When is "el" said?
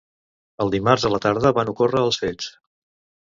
0.63-0.71